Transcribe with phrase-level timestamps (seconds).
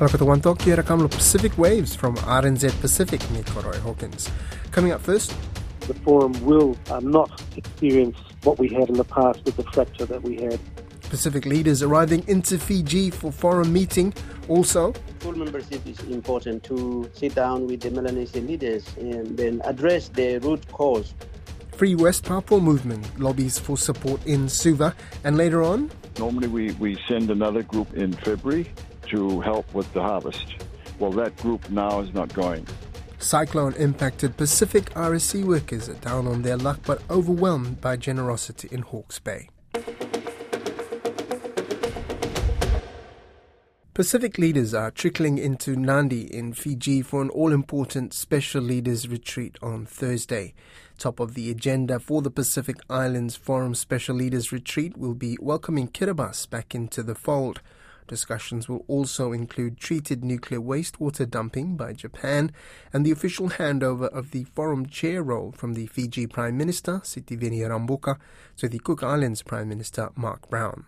[0.00, 4.30] Kalakatawanto, kia kamlo Pacific Waves from RNZ Pacific, me Koroi Hawkins.
[4.70, 5.34] Coming up first.
[5.80, 10.06] The forum will uh, not experience what we had in the past with the fracture
[10.06, 10.58] that we had.
[11.10, 14.14] Pacific leaders arriving into Fiji for forum meeting.
[14.48, 20.08] Also, full membership is important to sit down with the Melanesian leaders and then address
[20.08, 21.12] the root cause.
[21.72, 24.94] Free West Papua movement lobbies for support in Suva,
[25.24, 25.90] and later on.
[26.18, 28.72] Normally, we, we send another group in February
[29.10, 30.46] to help with the harvest.
[30.98, 32.66] Well, that group now is not going.
[33.18, 38.82] Cyclone impacted Pacific RSE workers are down on their luck but overwhelmed by generosity in
[38.82, 39.48] Hawke's Bay.
[43.92, 49.58] Pacific leaders are trickling into Nadi in Fiji for an all important special leaders retreat
[49.60, 50.54] on Thursday.
[50.96, 55.88] Top of the agenda for the Pacific Islands Forum Special Leaders Retreat will be welcoming
[55.88, 57.60] Kiribati back into the fold.
[58.10, 62.50] Discussions will also include treated nuclear wastewater dumping by Japan
[62.92, 67.60] and the official handover of the forum chair role from the Fiji Prime Minister, Sitiveni
[67.60, 68.18] Rabuka,
[68.56, 70.86] to the Cook Islands Prime Minister, Mark Brown.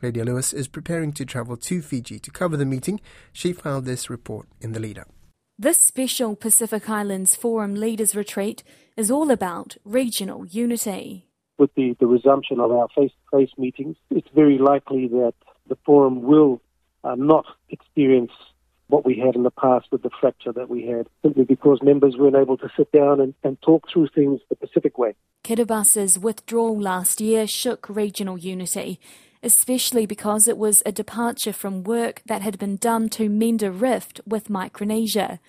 [0.00, 3.00] Lydia Lewis is preparing to travel to Fiji to cover the meeting.
[3.32, 5.08] She filed this report in the lead up.
[5.58, 8.62] This special Pacific Islands Forum Leaders Retreat
[8.96, 11.26] is all about regional unity.
[11.58, 15.34] With the, the resumption of our face to face meetings, it's very likely that
[15.70, 16.60] the forum will
[17.02, 18.32] uh, not experience
[18.88, 22.16] what we had in the past with the fracture that we had, simply because members
[22.18, 25.14] weren't able to sit down and, and talk through things the Pacific way.
[25.44, 29.00] Kiribati's withdrawal last year shook regional unity,
[29.42, 33.70] especially because it was a departure from work that had been done to mend a
[33.70, 35.40] rift with Micronesia.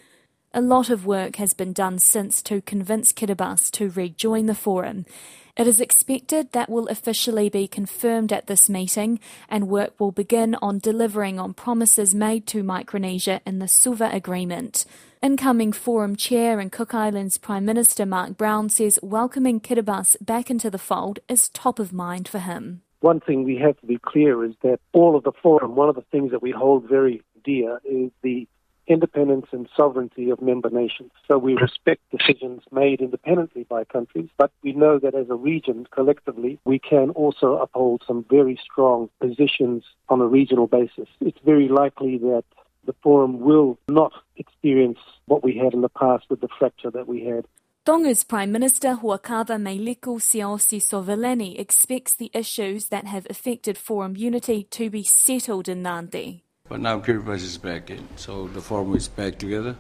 [0.54, 5.06] A lot of work has been done since to convince Kiribati to rejoin the forum,
[5.56, 10.56] it is expected that will officially be confirmed at this meeting, and work will begin
[10.62, 14.86] on delivering on promises made to Micronesia in the Suva Agreement.
[15.22, 20.72] Incoming Forum Chair and Cook Islands Prime Minister Mark Brown says welcoming Kiribati back into
[20.72, 22.82] the fold is top of mind for him.
[23.02, 25.96] One thing we have to be clear is that all of the forum, one of
[25.96, 28.48] the things that we hold very dear is the
[28.88, 31.12] independence and sovereignty of member nations.
[31.28, 35.88] So we respect decisions made independently by countries, but we know that as a region,
[35.92, 41.08] collectively, we can also uphold some very strong positions on a regional basis.
[41.20, 42.44] It's very likely that
[42.86, 47.08] the forum will not experience what we had in the past with the fracture that
[47.08, 47.46] we had.
[47.84, 54.64] Tonga's Prime Minister Huakava Meiliku Siaosi Sovaleni expects the issues that have affected forum unity
[54.70, 56.42] to be settled in Nadi.
[56.72, 59.76] But now Kiribati is back in, so the forum is back together.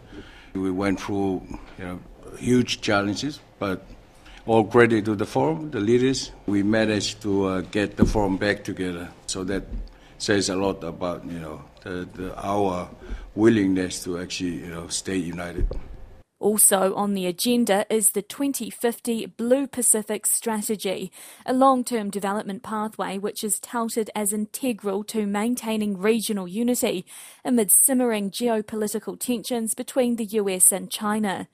[0.53, 1.41] We went through
[1.79, 2.00] you know,
[2.38, 3.85] huge challenges, but
[4.46, 6.34] all credit to the forum, the leaders.
[6.47, 9.07] We managed to uh, get the forum back together.
[9.25, 9.63] So that
[10.18, 12.90] says a lot about you know the, the, our
[13.35, 15.69] willingness to actually you know stay united.
[16.41, 21.12] Also on the agenda is the 2050 Blue Pacific Strategy,
[21.46, 27.06] a long term development pathway which is touted as integral to maintaining regional unity
[27.46, 31.47] amid simmering geopolitical tensions between the US and China.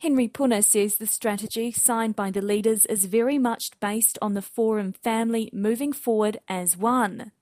[0.00, 4.42] Henry Puna says the strategy signed by the leaders is very much based on the
[4.42, 7.32] Forum family moving forward as one.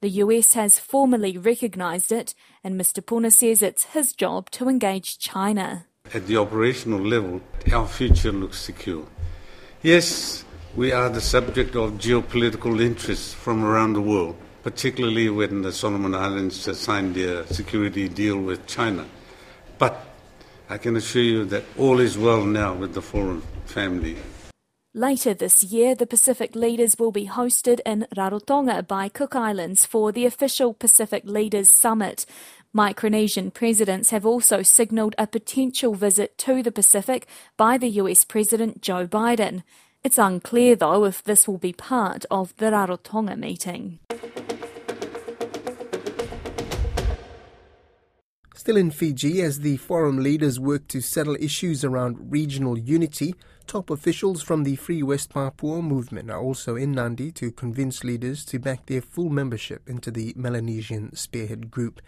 [0.00, 2.34] The US has formally recognised it,
[2.64, 3.04] and Mr.
[3.04, 5.87] Puna says it's his job to engage China.
[6.14, 9.04] At the operational level, our future looks secure.
[9.82, 10.42] Yes,
[10.74, 16.14] we are the subject of geopolitical interests from around the world, particularly when the Solomon
[16.14, 19.04] Islands signed their security deal with China.
[19.76, 20.00] But
[20.70, 24.16] I can assure you that all is well now with the forum family.
[24.94, 30.10] Later this year, the Pacific leaders will be hosted in Rarotonga by Cook Islands for
[30.10, 32.24] the official Pacific Leaders Summit.
[32.78, 38.82] Micronesian presidents have also signalled a potential visit to the Pacific by the US President
[38.82, 39.64] Joe Biden.
[40.04, 43.98] It's unclear, though, if this will be part of the Rarotonga meeting.
[48.54, 53.34] Still in Fiji, as the forum leaders work to settle issues around regional unity,
[53.66, 58.44] top officials from the Free West Papua movement are also in Nadi to convince leaders
[58.44, 62.00] to back their full membership into the Melanesian Spearhead Group.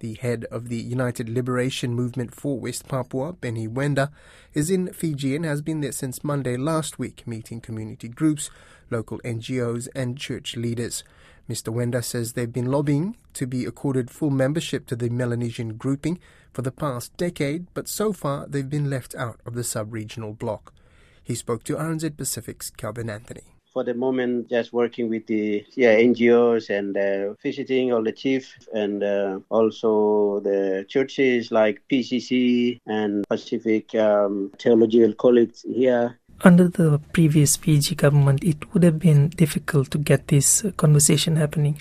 [0.00, 4.10] The head of the United Liberation Movement for West Papua, Benny Wenda,
[4.54, 8.48] is in Fiji and has been there since Monday last week, meeting community groups,
[8.90, 11.02] local NGOs, and church leaders.
[11.48, 11.74] Mr.
[11.74, 16.20] Wenda says they've been lobbying to be accorded full membership to the Melanesian grouping
[16.52, 20.32] for the past decade, but so far they've been left out of the sub regional
[20.32, 20.72] bloc.
[21.24, 25.94] He spoke to RNZ Pacific's Calvin Anthony for the moment, just working with the yeah
[25.94, 33.24] NGOs and uh, visiting all the chiefs and uh, also the churches like PCC and
[33.28, 36.18] Pacific um, Theological College here.
[36.42, 41.80] Under the previous Fiji government, it would have been difficult to get this conversation happening.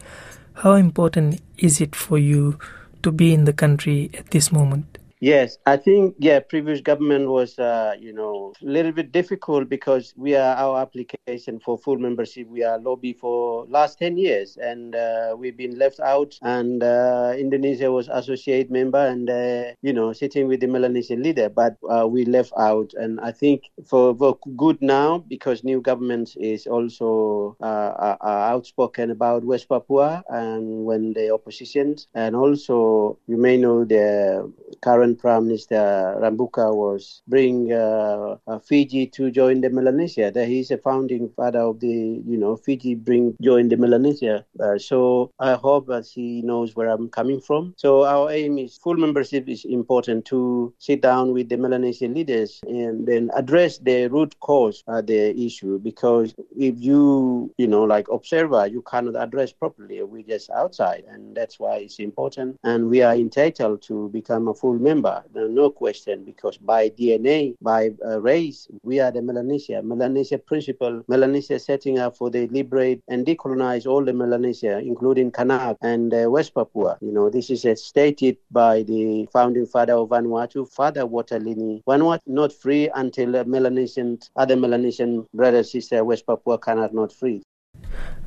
[0.61, 2.59] How important is it for you
[3.01, 4.99] to be in the country at this moment?
[5.19, 10.13] Yes, I think yeah, previous government was uh, you know a little bit difficult because
[10.15, 12.47] we are our application for full membership.
[12.47, 16.37] We are lobby for last ten years, and uh, we've been left out.
[16.43, 21.49] And uh, Indonesia was associate member, and uh, you know sitting with the Melanesian leader,
[21.49, 22.93] but uh, we left out.
[22.93, 29.43] And I think for, for good now because new government is also uh, outspoken about
[29.43, 35.47] West Papua and when the opposition, and also you may know the current current Prime
[35.47, 40.31] Minister Rambuka was bring uh, uh, Fiji to join the Melanesia.
[40.31, 41.87] That he's a founding father of the,
[42.25, 44.45] you know, Fiji bring join the Melanesia.
[44.59, 47.73] Uh, so I hope that he knows where I'm coming from.
[47.77, 52.59] So our aim is full membership is important to sit down with the Melanesian leaders
[52.67, 55.79] and then address the root cause of the issue.
[55.79, 60.01] Because if you, you know, like observer, you cannot address properly.
[60.03, 62.57] We're just outside, and that's why it's important.
[62.63, 67.55] And we are entitled to become a full member member, no question, because by DNA,
[67.61, 69.81] by uh, race, we are the Melanesia.
[69.83, 75.77] Melanesia principle, Melanesia setting up for the liberate and decolonize all the Melanesia, including Kanak
[75.81, 76.97] and uh, West Papua.
[77.01, 81.83] You know, this is uh, stated by the founding father of Vanuatu, Father Walter Lini.
[81.83, 87.41] Vanuatu not free until uh, Melanesian, other Melanesian brother, sister, West Papua cannot not free.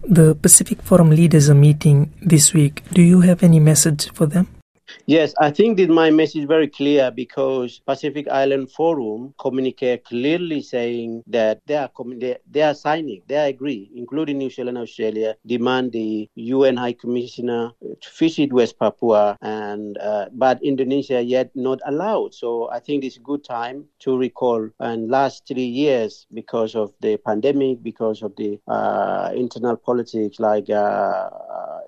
[0.06, 2.82] The Pacific Forum leaders are meeting this week.
[2.92, 4.59] Do you have any message for them?
[5.06, 10.62] Yes, I think that my message is very clear because Pacific Island Forum communicate clearly
[10.62, 15.92] saying that they are they, they are signing, they agree, including New Zealand, Australia, demand
[15.92, 22.34] the UN High Commissioner to visit West Papua, and uh, but Indonesia yet not allowed.
[22.34, 24.68] So I think it's a good time to recall.
[24.78, 30.70] And last three years, because of the pandemic, because of the uh, internal politics, like
[30.70, 31.28] uh,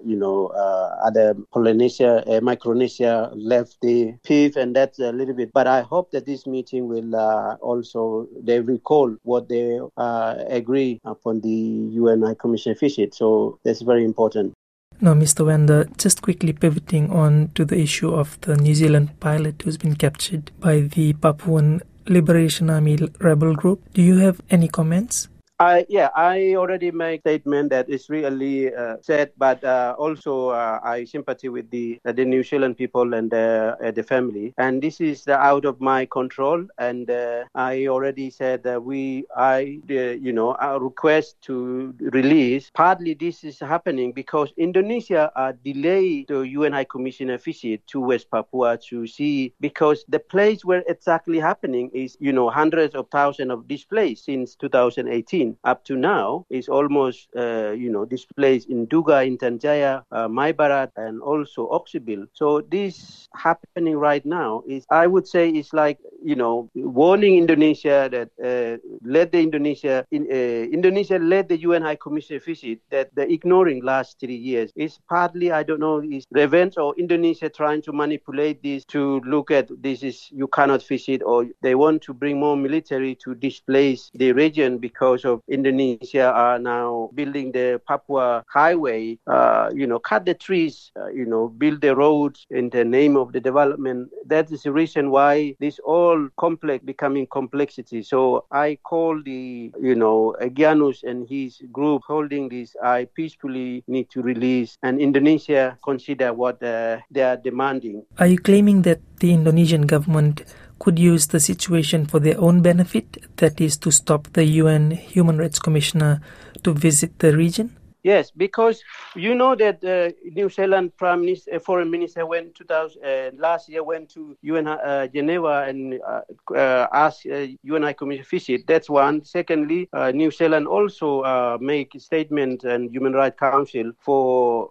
[0.04, 5.52] you know uh, other Polynesia, uh, Micronesia Left the PIF, and that's a little bit.
[5.52, 11.00] But I hope that this meeting will uh, also they recall what they uh, agree
[11.04, 13.14] upon the UN High Commission visit.
[13.14, 14.54] So that's very important.
[15.00, 15.44] Now, Mr.
[15.44, 19.96] Wenda, just quickly pivoting on to the issue of the New Zealand pilot who's been
[19.96, 23.80] captured by the Papuan Liberation Army rebel group.
[23.94, 25.28] Do you have any comments?
[25.62, 30.80] I yeah, I already made statement that it's really uh, sad, but uh, also uh,
[30.82, 34.54] I sympathy with the uh, the New Zealand people and uh, the family.
[34.58, 36.66] And this is out of my control.
[36.78, 42.68] And uh, I already said that we, I, you know, our request to release.
[42.74, 48.28] Partly this is happening because Indonesia uh, delayed the UN High Commissioner visit to West
[48.32, 53.52] Papua to see because the place where exactly happening is, you know, hundreds of thousands
[53.52, 59.26] of displaced since 2018 up to now is almost, uh, you know, displaced in Nduga,
[59.26, 62.26] in Tanjaya, uh, Maybrat, and also Oksibil.
[62.32, 68.08] So this happening right now is, I would say, is like, you know, warning Indonesia
[68.10, 70.34] that uh, let the Indonesia, in, uh,
[70.72, 75.50] Indonesia led the UN High Commission visit that the ignoring last three years is partly,
[75.52, 80.02] I don't know, is revenge or Indonesia trying to manipulate this to look at this
[80.02, 84.78] is you cannot visit or they want to bring more military to displace the region
[84.78, 90.90] because of Indonesia are now building the Papua highway, uh, you know, cut the trees,
[90.98, 94.10] uh, you know, build the roads in the name of the development.
[94.26, 98.02] That is the reason why this all complex becoming complexity.
[98.02, 104.10] So I call the, you know, Egianus and his group holding this, I peacefully need
[104.10, 108.04] to release and Indonesia consider what uh, they are demanding.
[108.18, 110.42] Are you claiming that the Indonesian government
[110.82, 115.38] could use the situation for their own benefit, that is, to stop the UN Human
[115.38, 116.20] Rights Commissioner
[116.64, 117.76] to visit the region?
[118.02, 118.82] Yes, because
[119.14, 123.68] you know that uh, New Zealand Prime Minister, uh, Foreign Minister went 2000 uh, last
[123.68, 126.20] year went to UN uh, Geneva and uh,
[126.54, 128.66] uh, asked UN High Commission visit.
[128.66, 129.24] That's one.
[129.24, 134.68] Secondly, New Zealand also make statement and Human Rights Council for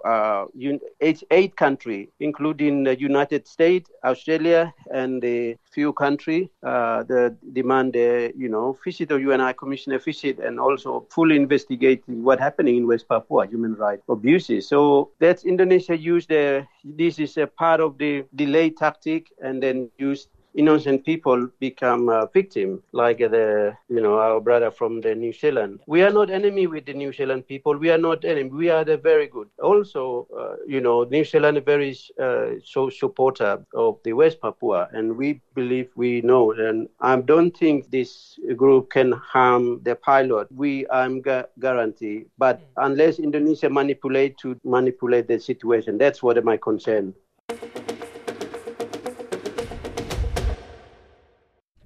[1.00, 8.50] eight, eight country, including the United States, Australia, and the few country the demand you
[8.50, 13.08] know visit the UN High Commissioner visit and also fully investigating what happening in West
[13.08, 14.68] Papua Papua human rights abuses.
[14.68, 19.90] So that's Indonesia used the, this is a part of the delay tactic and then
[19.98, 25.32] used innocent people become a victim, like the you know our brother from the New
[25.34, 25.80] Zealand.
[25.88, 27.78] We are not enemy with the New Zealand people.
[27.78, 28.50] We are not enemy.
[28.50, 29.48] We are the very good.
[29.62, 34.90] Also, uh, you know, New Zealand is very uh, so supporter of the West Papua,
[34.94, 36.52] and we believe we know.
[36.52, 40.48] And I don't think this group can harm the pilot.
[40.52, 46.58] We I'm gu- guarantee, but unless Indonesia manipulate to manipulate the situation, that's what my
[46.58, 47.14] concern.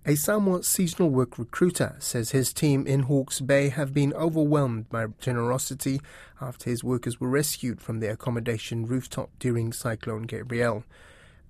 [0.07, 5.07] A Samoa seasonal work recruiter says his team in Hawke's Bay have been overwhelmed by
[5.19, 5.99] generosity
[6.39, 10.83] after his workers were rescued from their accommodation rooftop during Cyclone Gabrielle.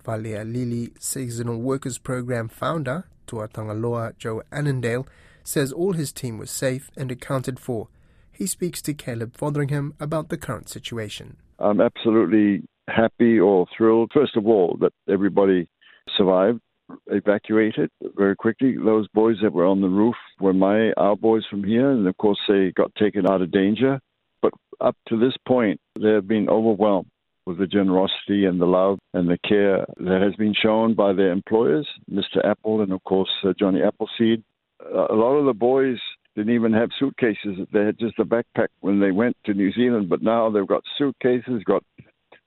[0.06, 5.06] Valia Lili Seasonal Workers Program founder, Tuatagaloa Joe Annandale,
[5.44, 7.90] says all his team was safe and accounted for.
[8.32, 11.36] He speaks to Caleb Fotheringham about the current situation.
[11.60, 15.68] I'm absolutely happy or thrilled, first of all, that everybody
[16.16, 16.62] survived
[17.08, 18.76] evacuated very quickly.
[18.78, 22.18] Those boys that were on the roof were my our boys from here, and of
[22.18, 24.00] course they got taken out of danger.
[24.42, 27.10] But up to this point, they have been overwhelmed
[27.46, 31.32] with the generosity and the love and the care that has been shown by their
[31.32, 32.44] employers, Mr.
[32.44, 34.44] Apple and of course uh, Johnny Appleseed.
[34.84, 35.98] Uh, a lot of the boys
[36.36, 40.10] didn't even have suitcases; they had just a backpack when they went to New Zealand.
[40.10, 41.84] But now they've got suitcases, got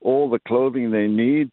[0.00, 1.50] all the clothing they need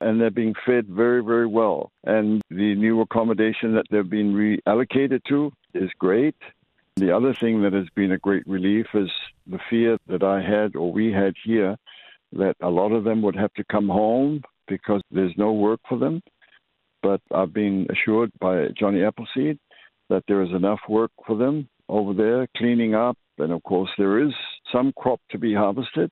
[0.00, 1.90] and they're being fed very, very well.
[2.04, 6.36] And the new accommodation that they've been reallocated to is great.
[6.96, 9.10] The other thing that has been a great relief is
[9.46, 11.76] the fear that I had or we had here
[12.32, 15.98] that a lot of them would have to come home because there's no work for
[15.98, 16.20] them.
[17.02, 19.58] But I've been assured by Johnny Appleseed
[20.08, 23.16] that there is enough work for them over there cleaning up.
[23.38, 24.32] And of course, there is
[24.72, 26.10] some crop to be harvested,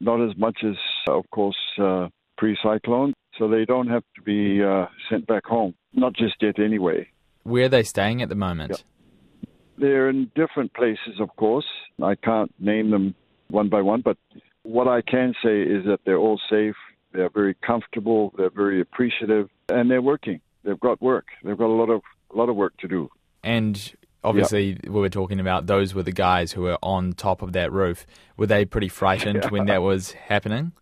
[0.00, 0.74] not as much as,
[1.08, 5.74] of course, uh, pre cyclone, so they don't have to be uh, sent back home.
[5.92, 7.08] Not just yet, anyway.
[7.42, 8.72] Where are they staying at the moment?
[8.72, 9.48] Yeah.
[9.76, 11.66] They're in different places, of course.
[12.02, 13.14] I can't name them
[13.48, 14.16] one by one, but
[14.62, 16.76] what I can say is that they're all safe.
[17.12, 18.32] They're very comfortable.
[18.36, 20.40] They're very appreciative, and they're working.
[20.64, 21.26] They've got work.
[21.44, 23.08] They've got a lot of a lot of work to do.
[23.42, 23.92] And
[24.24, 24.86] obviously, yep.
[24.86, 28.06] we were talking about those were the guys who were on top of that roof.
[28.36, 29.50] Were they pretty frightened yeah.
[29.50, 30.72] when that was happening?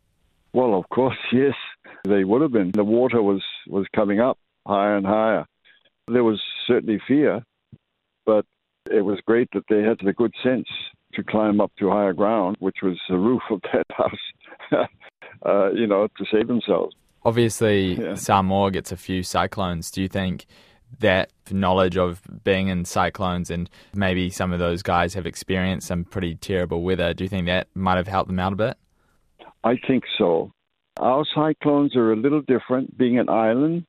[0.52, 1.54] Well, of course, yes.
[2.04, 2.72] They would have been.
[2.72, 5.46] The water was, was coming up higher and higher.
[6.08, 7.42] There was certainly fear,
[8.26, 8.44] but
[8.90, 10.66] it was great that they had the good sense
[11.14, 14.88] to climb up to higher ground, which was the roof of that house,
[15.46, 16.94] uh, you know, to save themselves.
[17.24, 18.14] Obviously, yeah.
[18.14, 19.90] Samoa gets a few cyclones.
[19.90, 20.46] Do you think
[20.98, 26.04] that knowledge of being in cyclones and maybe some of those guys have experienced some
[26.04, 28.76] pretty terrible weather, do you think that might have helped them out a bit?
[29.64, 30.52] I think so.
[30.98, 33.86] Our cyclones are a little different, being an island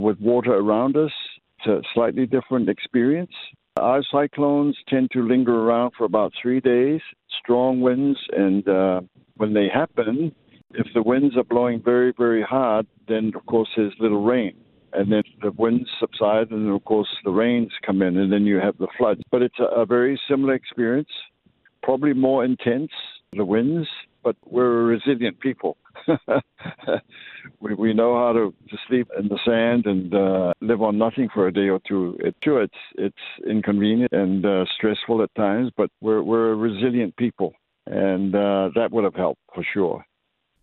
[0.00, 1.12] with water around us.
[1.58, 3.32] It's a slightly different experience.
[3.78, 7.00] Our cyclones tend to linger around for about three days,
[7.42, 9.00] strong winds, and uh,
[9.36, 10.34] when they happen,
[10.72, 14.54] if the winds are blowing very, very hard, then of course there's little rain.
[14.92, 18.56] And then the winds subside, and of course the rains come in, and then you
[18.56, 19.20] have the floods.
[19.30, 21.10] But it's a, a very similar experience,
[21.82, 22.90] probably more intense,
[23.36, 23.86] the winds,
[24.22, 25.76] but we're a resilient people.
[27.60, 31.28] we, we know how to, to sleep in the sand and uh, live on nothing
[31.32, 32.16] for a day or two.
[32.20, 33.16] It, sure, it's it's
[33.48, 37.54] inconvenient and uh, stressful at times, but we're we're a resilient people,
[37.86, 40.04] and uh, that would have helped for sure.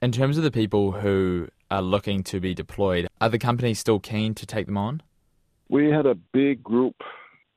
[0.02, 4.00] In terms of the people who are looking to be deployed, are the companies still
[4.00, 5.02] keen to take them on?
[5.70, 6.96] We had a big group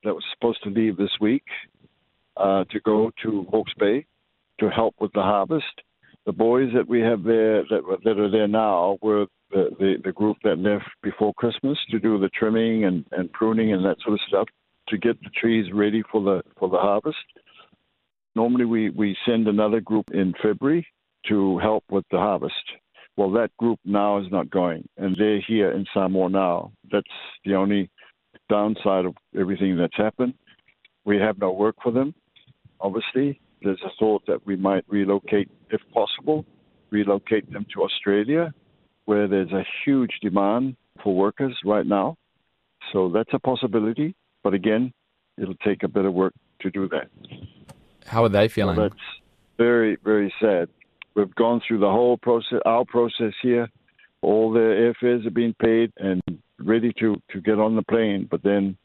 [0.03, 1.45] that was supposed to leave this week
[2.37, 4.07] uh, to go to Hawke's Bay
[4.59, 5.83] to help with the harvest
[6.27, 10.13] the boys that we have there that, that are there now were the, the, the
[10.13, 14.15] group that left before Christmas to do the trimming and, and pruning and that sort
[14.15, 14.49] of stuff
[14.89, 17.19] to get the trees ready for the for the harvest.
[18.37, 20.87] Normally we, we send another group in February
[21.29, 22.55] to help with the harvest.
[23.17, 26.73] Well that group now is not going and they're here in Samoa now.
[26.93, 27.07] That's
[27.45, 27.91] the only
[28.49, 30.35] downside of everything that's happened.
[31.05, 32.15] We have no work for them,
[32.81, 33.41] obviously.
[33.63, 36.45] There's a thought that we might relocate, if possible,
[36.91, 38.53] relocate them to Australia,
[39.05, 42.17] where there's a huge demand for workers right now.
[42.93, 44.15] So that's a possibility.
[44.43, 44.93] But again,
[45.37, 47.09] it'll take a bit of work to do that.
[48.07, 48.77] How are they feeling?
[48.77, 48.95] So that's
[49.59, 50.69] very, very sad.
[51.15, 53.69] We've gone through the whole process, our process here.
[54.23, 56.23] All the airfares are being paid and
[56.59, 58.27] ready to, to get on the plane.
[58.31, 58.77] But then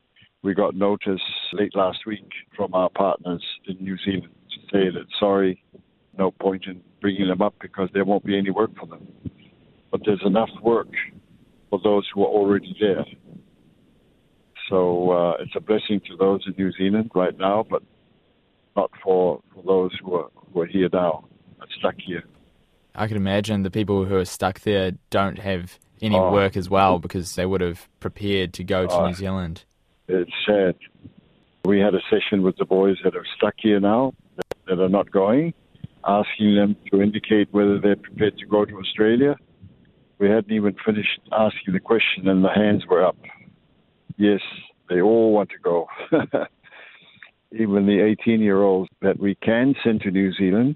[0.44, 1.22] we got notice
[1.54, 4.35] late last week from our partners in New Zealand
[4.72, 5.64] say that sorry,
[6.18, 9.08] no point in bringing them up because there won't be any work for them.
[9.92, 10.90] But there's enough work
[11.70, 13.06] for those who are already there.
[14.70, 17.84] So uh, it's a blessing to those in New Zealand right now, but
[18.76, 21.26] not for, for those who are, who are here now,
[21.78, 22.24] stuck here.
[22.96, 26.32] I can imagine the people who are stuck there don't have any oh.
[26.32, 29.08] work as well because they would have prepared to go to oh.
[29.08, 29.64] New Zealand.
[30.08, 30.76] It's sad.
[31.66, 34.14] We had a session with the boys that are stuck here now,
[34.68, 35.54] that are not going,
[36.06, 39.36] asking them to indicate whether they're prepared to go to Australia.
[40.20, 43.18] We hadn't even finished asking the question, and the hands were up.
[44.18, 44.42] Yes,
[44.90, 45.88] they all want to go.
[47.52, 50.76] even the 18 year olds that we can send to New Zealand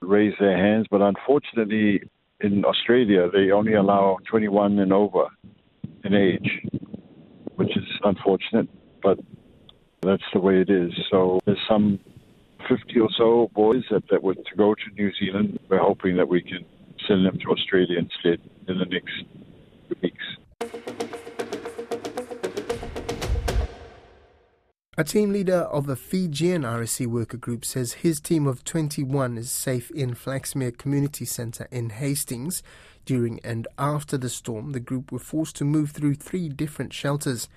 [0.00, 2.02] raise their hands, but unfortunately,
[2.40, 5.26] in Australia, they only allow 21 and over
[6.04, 6.62] in age,
[7.56, 8.68] which is unfortunate,
[9.02, 9.18] but
[10.02, 10.92] that's the way it is.
[11.10, 12.00] So there's some
[12.68, 15.58] 50 or so boys that, that were to go to New Zealand.
[15.68, 16.64] We're hoping that we can
[17.06, 19.24] send them to Australia instead in the next
[20.02, 20.24] weeks.
[24.98, 29.50] A team leader of the Fijian RSE worker group says his team of 21 is
[29.50, 32.62] safe in Flaxmere Community Centre in Hastings.
[33.06, 37.48] During and after the storm, the group were forced to move through three different shelters.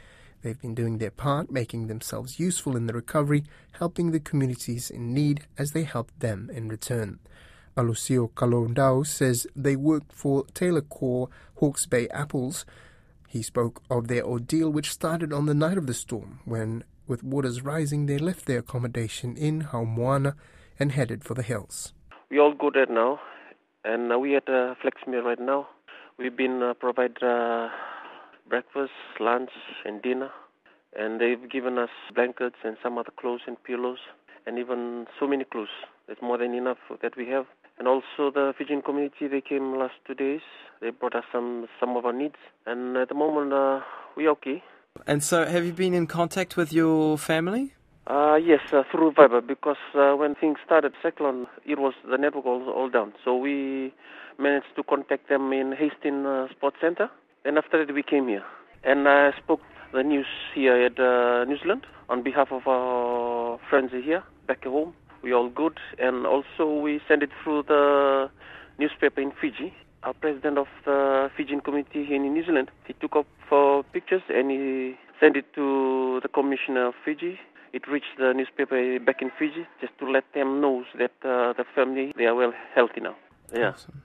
[0.43, 3.45] They've been doing their part, making themselves useful in the recovery,
[3.79, 7.19] helping the communities in need as they help them in return.
[7.75, 12.65] Alucio Kalondao says they worked for Taylor Core Hawke's Bay Apples.
[13.27, 17.23] He spoke of their ordeal, which started on the night of the storm when with
[17.23, 20.35] waters rising, they left their accommodation in Haumoana
[20.79, 21.93] and headed for the hills.
[22.29, 23.19] We all good right now,
[23.83, 25.67] and uh, we at uh, Flaxmere right now.
[26.17, 27.69] We've been uh, provided uh,
[28.53, 29.49] breakfast, lunch,
[29.83, 30.29] and dinner,
[30.95, 33.97] and they've given us blankets and some other clothes and pillows,
[34.45, 35.75] and even so many clothes.
[36.07, 37.47] It's more than enough that we have.
[37.79, 40.41] And also the Fijian community, they came last two days.
[40.81, 43.79] They brought us some some of our needs, and at the moment uh,
[44.15, 44.61] we're okay.
[45.07, 47.73] And so, have you been in contact with your family?
[48.05, 52.45] Uh, yes, uh, through Viber because uh, when things started, Cyclone, it was the network
[52.45, 53.13] all, all down.
[53.25, 53.93] So we
[54.37, 57.09] managed to contact them in Hastings uh, Sports Center,
[57.45, 58.43] and after that we came here.
[58.83, 59.61] And I spoke
[59.93, 64.93] the news here at uh, New Zealand on behalf of our friends here back home.
[65.23, 68.29] We all good, and also we sent it through the
[68.77, 73.15] newspaper in Fiji our president of the Fijian community here in New Zealand, he took
[73.15, 77.39] up for pictures and he sent it to the commissioner of Fiji.
[77.71, 81.65] It reached the newspaper back in Fiji just to let them know that uh, the
[81.73, 83.15] family they are well healthy now.
[83.53, 83.69] Yeah.
[83.69, 84.01] Awesome.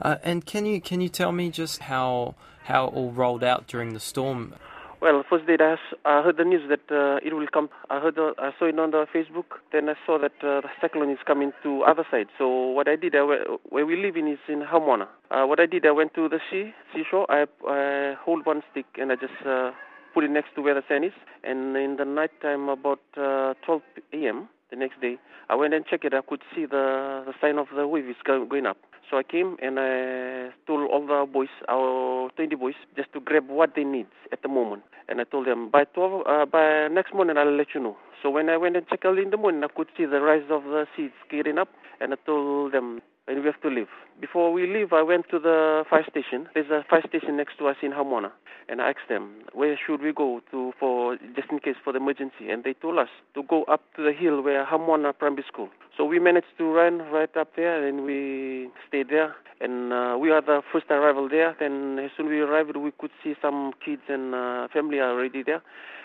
[0.00, 2.34] Uh, and can you can you tell me just how
[2.64, 4.54] how it all rolled out during the storm?
[5.00, 7.70] Well, first day I, I heard the news that uh, it will come.
[7.88, 9.56] I heard, uh, I saw it on the Facebook.
[9.72, 12.26] Then I saw that uh, the cyclone is coming to other side.
[12.36, 13.22] So what I did, I,
[13.70, 15.08] where we live in is in Haumoana.
[15.30, 17.24] Uh, what I did, I went to the sea, seashore.
[17.30, 19.70] I, I hold one stick and I just uh,
[20.12, 21.12] put it next to where the sand is.
[21.44, 23.80] And in the night time, about uh, 12
[24.12, 24.50] a.m.
[24.70, 26.14] the next day, I went and checked it.
[26.14, 28.78] I could see the the sign of the wave is going up.
[29.10, 33.48] So I came and I told all the boys, our 20 boys, just to grab
[33.48, 34.84] what they need at the moment.
[35.08, 37.96] And I told them by 12, uh, by next morning I'll let you know.
[38.22, 40.46] So when I went and checked early in the morning, I could see the rise
[40.48, 41.68] of the seas getting up,
[42.00, 43.00] and I told them,
[43.30, 43.86] and we have to leave.
[44.20, 46.48] Before we leave, I went to the fire station.
[46.52, 48.32] There's a fire station next to us in Hamona,
[48.68, 52.00] and I asked them, where should we go to for just in case for the
[52.00, 52.50] emergency?
[52.50, 55.68] And they told us to go up to the hill where Hamona Primary School.
[55.96, 59.34] So we managed to run right up there, and we stayed there.
[59.62, 61.54] And uh, we are the first arrival there.
[61.60, 65.42] Then as soon as we arrived, we could see some kids and uh, family already
[65.42, 65.62] there,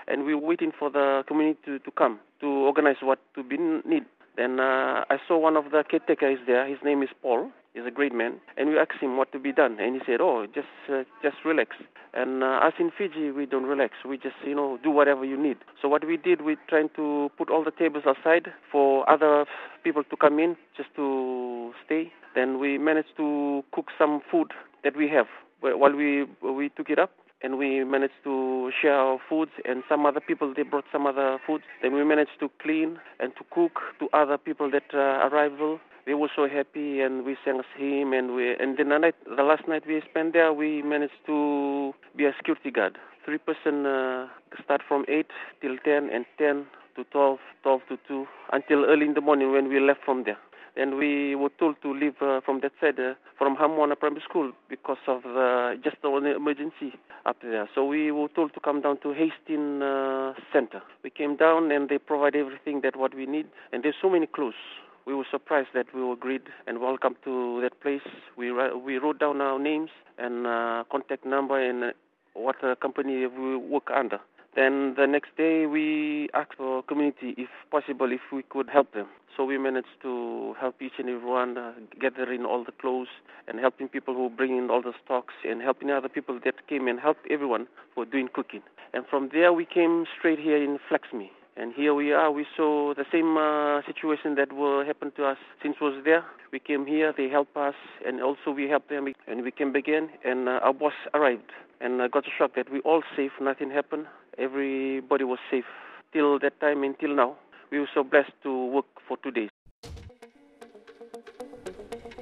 [0.08, 3.58] and we were waiting for the community to, to come to organize what to be
[3.58, 4.06] need.
[4.38, 6.68] Then uh, I saw one of the caretakers there.
[6.68, 7.52] His name is Paul.
[7.74, 8.40] He's a great man.
[8.58, 11.38] And we asked him what to be done, and he said, "Oh, just uh, just
[11.44, 11.76] relax."
[12.14, 13.94] And uh, us in Fiji, we don't relax.
[14.08, 15.58] We just you know do whatever you need.
[15.82, 19.46] So what we did, we trying to put all the tables aside for other
[19.84, 22.14] people to come in just to stay.
[22.34, 24.52] Then we managed to cook some food
[24.84, 25.28] that we have
[25.60, 27.12] while we we took it up
[27.46, 31.38] and we managed to share our foods and some other people they brought some other
[31.46, 31.64] foods.
[31.84, 36.16] Then we managed to clean and to cook to other people that uh, arrival they
[36.16, 39.44] were so happy and we sang a hymn and we and then the night the
[39.44, 42.98] last night we spent there we managed to be a security guard.
[43.24, 44.28] Three person uh,
[44.64, 45.28] start from 8
[45.62, 49.70] till 10 and 10 to 12 12 to 2 until early in the morning when
[49.70, 50.38] we left from there
[50.78, 54.52] and we were told to leave uh, from that side uh, from Haumoana Primary School
[54.70, 56.94] because of the just the emergency
[57.26, 57.70] up there.
[57.74, 60.82] So we were told to come down to Hastings uh, Center.
[61.04, 64.28] We came down and they provide everything that what we need, and there's so many
[64.28, 64.56] clothes.
[65.06, 68.08] We were surprised that we were greeted and welcome to that place.
[68.38, 71.92] We we wrote down our names and uh, contact number and uh,
[72.34, 74.20] what uh, company we work under
[74.56, 79.08] Then the next day we asked our community, if possible, if we could help them.
[79.36, 83.10] So we managed to help each and everyone, uh, gathering all the clothes
[83.48, 86.88] and helping people who bring in all the stocks and helping other people that came
[86.88, 88.64] and helped everyone for doing cooking.
[88.94, 91.32] And from there we came straight here in Flaxmere.
[91.58, 92.32] And here we are.
[92.32, 96.26] We saw the same uh, situation that will happen to us since was there.
[96.52, 99.08] We came here, they helped us, and also we helped them.
[99.28, 102.72] And we came again, and uh, our boss arrived and uh, got a shock that
[102.72, 104.06] we all safe, nothing happened.
[104.38, 105.66] Everybody was safe
[106.14, 107.36] till that time until now.
[107.72, 109.55] We were so blessed to work for two days.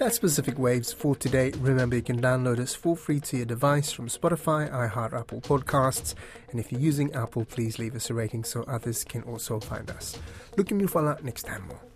[0.03, 1.53] That's Pacific Waves for today.
[1.59, 6.13] Remember, you can download us for free to your device from Spotify, iHeart, Apple Podcasts.
[6.51, 9.89] And if you're using Apple, please leave us a rating so others can also find
[9.89, 10.19] us.
[10.57, 11.92] Looking you for next time more.